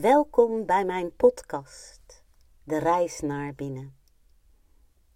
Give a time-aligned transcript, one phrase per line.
[0.00, 2.24] Welkom bij mijn podcast,
[2.64, 3.96] De Reis naar Binnen.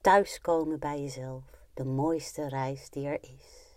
[0.00, 3.76] Thuiskomen bij jezelf, de mooiste reis die er is.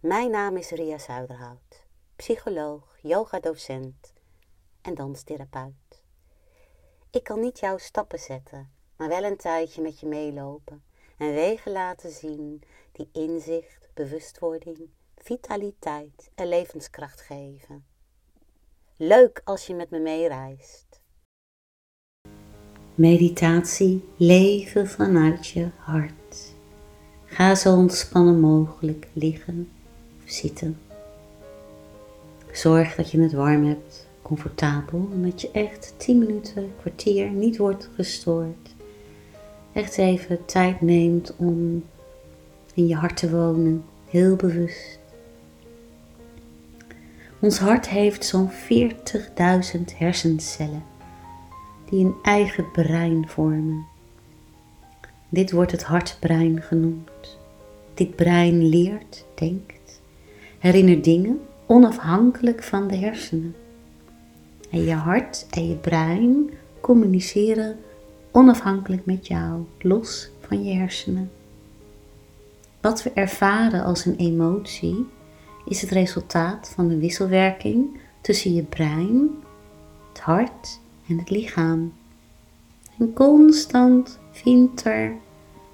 [0.00, 4.12] Mijn naam is Ria Zuiderhout, psycholoog, yogadocent
[4.82, 6.02] en danstherapeut.
[7.10, 10.84] Ik kan niet jouw stappen zetten, maar wel een tijdje met je meelopen
[11.18, 12.62] en wegen laten zien
[12.92, 17.95] die inzicht, bewustwording, vitaliteit en levenskracht geven.
[18.98, 21.00] Leuk als je met me meereist.
[22.94, 26.54] Meditatie, leven vanuit je hart.
[27.24, 29.68] Ga zo ontspannen mogelijk liggen
[30.24, 30.78] of zitten.
[32.52, 37.56] Zorg dat je het warm hebt, comfortabel en dat je echt 10 minuten, kwartier niet
[37.56, 38.74] wordt gestoord.
[39.72, 41.84] Echt even tijd neemt om
[42.74, 44.95] in je hart te wonen, heel bewust.
[47.40, 50.82] Ons hart heeft zo'n 40.000 hersencellen
[51.90, 53.86] die een eigen brein vormen.
[55.28, 57.38] Dit wordt het hartbrein genoemd.
[57.94, 60.00] Dit brein leert, denkt,
[60.58, 63.54] herinnert dingen onafhankelijk van de hersenen.
[64.70, 67.76] En je hart en je brein communiceren
[68.32, 71.30] onafhankelijk met jou, los van je hersenen.
[72.80, 75.06] Wat we ervaren als een emotie
[75.68, 79.30] is het resultaat van de wisselwerking tussen je brein,
[80.08, 81.92] het hart en het lichaam.
[82.98, 85.14] En constant vindt er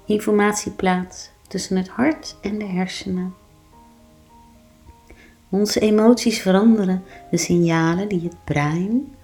[0.05, 3.33] informatie plaats tussen het hart en de hersenen.
[5.49, 9.15] Onze emoties veranderen de signalen die het brein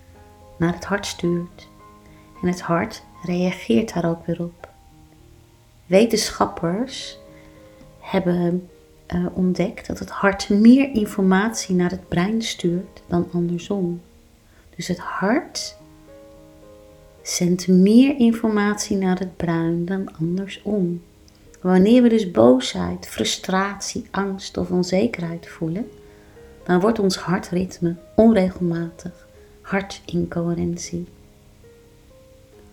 [0.58, 1.68] naar het hart stuurt.
[2.42, 4.70] En het hart reageert daar ook weer op.
[5.86, 7.18] Wetenschappers
[8.00, 8.70] hebben
[9.16, 14.02] uh, ontdekt dat het hart meer informatie naar het brein stuurt dan andersom.
[14.76, 15.78] Dus het hart
[17.22, 21.02] zendt meer informatie naar het brein dan andersom.
[21.62, 25.90] Wanneer we dus boosheid, frustratie, angst of onzekerheid voelen,
[26.64, 29.28] dan wordt ons hartritme onregelmatig,
[29.62, 31.08] hartincoherentie.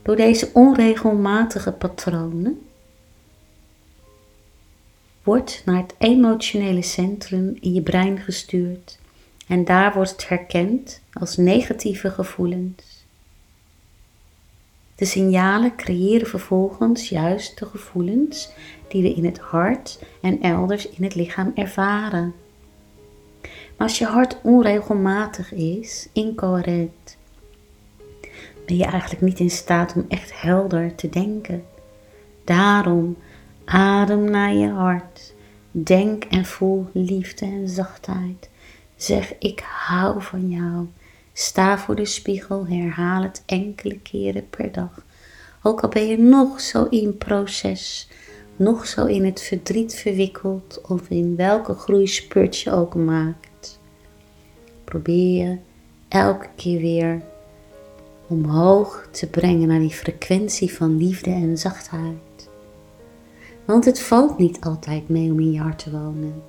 [0.02, 2.66] Door deze onregelmatige patronen
[5.26, 8.98] wordt naar het emotionele centrum in je brein gestuurd
[9.46, 13.04] en daar wordt het herkend als negatieve gevoelens.
[14.94, 18.50] De signalen creëren vervolgens juist de gevoelens
[18.88, 22.34] die we in het hart en elders in het lichaam ervaren.
[23.40, 27.16] Maar als je hart onregelmatig is, incoherent,
[28.66, 31.64] ben je eigenlijk niet in staat om echt helder te denken.
[32.44, 33.16] Daarom
[33.66, 35.34] Adem naar je hart.
[35.70, 38.50] Denk en voel liefde en zachtheid.
[38.96, 40.86] Zeg ik hou van jou.
[41.32, 45.04] Sta voor de spiegel, herhaal het enkele keren per dag.
[45.62, 48.08] Ook al ben je nog zo in proces,
[48.56, 53.80] nog zo in het verdriet verwikkeld of in welke groeispurt je ook maakt.
[54.84, 55.58] Probeer je
[56.08, 57.22] elke keer weer
[58.26, 62.25] omhoog te brengen naar die frequentie van liefde en zachtheid.
[63.66, 66.42] Want het valt niet altijd mee om in je hart te wonen.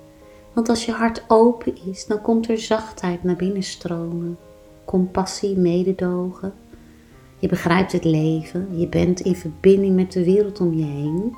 [0.52, 4.38] Want als je hart open is, dan komt er zachtheid naar binnen stromen.
[4.84, 6.52] Compassie, mededogen.
[7.38, 8.78] Je begrijpt het leven.
[8.78, 11.36] Je bent in verbinding met de wereld om je heen.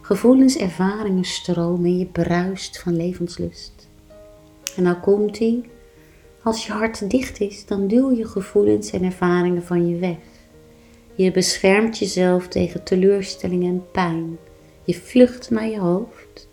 [0.00, 3.88] Gevoelens, ervaringen stromen en je bruist van levenslust.
[4.76, 5.70] En nou komt ie.
[6.42, 10.16] Als je hart dicht is, dan duw je gevoelens en ervaringen van je weg.
[11.14, 14.38] Je beschermt jezelf tegen teleurstelling en pijn.
[14.84, 16.48] Je vlucht naar je hoofd,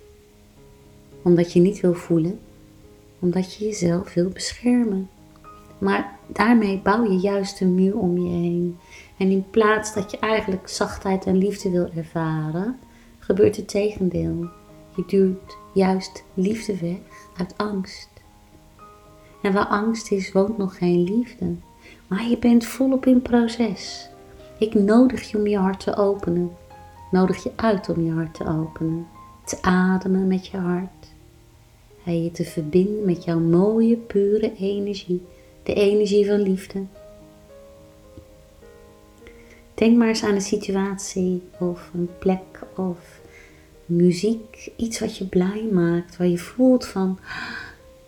[1.21, 2.39] omdat je niet wil voelen,
[3.19, 5.09] omdat je jezelf wil beschermen.
[5.77, 8.77] Maar daarmee bouw je juist een muur om je heen.
[9.17, 12.79] En in plaats dat je eigenlijk zachtheid en liefde wil ervaren,
[13.19, 14.49] gebeurt het tegendeel.
[14.95, 18.09] Je duwt juist liefde weg uit angst.
[19.41, 21.55] En waar angst is, woont nog geen liefde.
[22.07, 24.09] Maar je bent volop in proces.
[24.59, 26.51] Ik nodig je om je hart te openen
[27.11, 29.07] nodig je uit om je hart te openen,
[29.45, 31.07] te ademen met je hart
[32.05, 35.21] en je te verbinden met jouw mooie, pure energie,
[35.63, 36.83] de energie van liefde.
[39.73, 43.19] Denk maar eens aan een situatie of een plek of
[43.85, 47.19] muziek, iets wat je blij maakt, waar je voelt van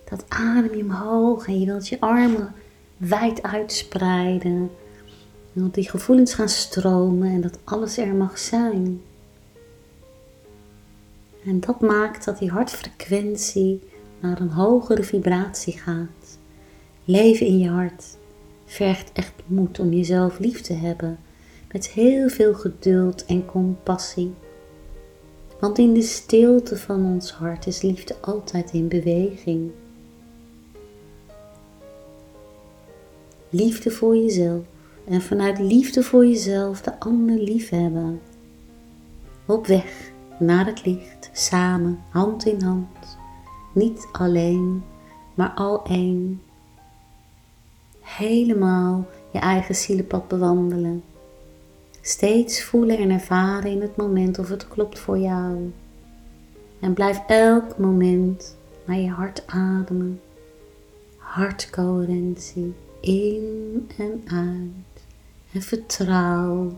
[0.09, 2.53] dat adem je omhoog en je wilt je armen
[2.97, 4.71] wijd uitspreiden
[5.53, 9.01] en dat die gevoelens gaan stromen en dat alles er mag zijn.
[11.45, 13.81] En dat maakt dat die hartfrequentie
[14.19, 16.39] naar een hogere vibratie gaat.
[17.05, 18.19] Leven in je hart.
[18.65, 21.19] vergt echt moed om jezelf lief te hebben,
[21.71, 24.33] met heel veel geduld en compassie.
[25.59, 29.71] Want in de stilte van ons hart is liefde altijd in beweging.
[33.49, 34.63] Liefde voor jezelf
[35.05, 38.21] en vanuit liefde voor jezelf de ander liefhebben.
[39.45, 43.17] Op weg naar het licht, samen, hand in hand,
[43.73, 44.83] niet alleen,
[45.33, 46.41] maar al één.
[47.99, 51.03] Helemaal je eigen zielenpad bewandelen.
[52.01, 55.71] Steeds voelen en ervaren in het moment of het klopt voor jou.
[56.79, 60.21] En blijf elk moment naar je hart ademen.
[61.17, 64.90] Hartcoherentie in en uit.
[65.53, 66.71] En vertrouw,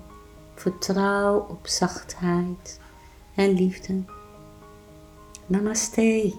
[0.55, 2.79] vertrouw op zachtheid
[3.35, 4.03] en liefde.
[5.45, 6.33] Namaste.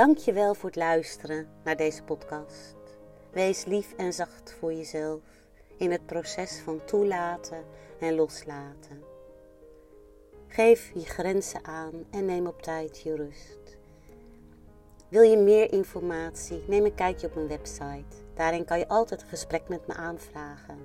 [0.00, 2.76] Dankjewel voor het luisteren naar deze podcast.
[3.32, 5.20] Wees lief en zacht voor jezelf
[5.76, 7.64] in het proces van toelaten
[7.98, 9.02] en loslaten.
[10.46, 13.78] Geef je grenzen aan en neem op tijd je rust.
[15.08, 16.64] Wil je meer informatie?
[16.66, 18.16] Neem een kijkje op mijn website.
[18.34, 20.78] Daarin kan je altijd een gesprek met me aanvragen.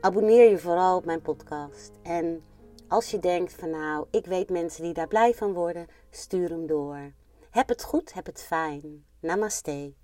[0.00, 1.92] Abonneer je vooral op mijn podcast.
[2.02, 2.44] En
[2.88, 6.66] als je denkt van nou, ik weet mensen die daar blij van worden, stuur hem
[6.66, 7.12] door.
[7.56, 9.04] Heb het goed, heb het fijn.
[9.20, 9.94] Namaste.